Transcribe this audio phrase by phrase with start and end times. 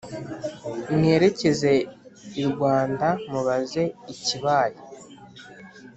[0.95, 1.71] mwerekeze
[2.41, 4.77] irwanda mubaze ikibaye"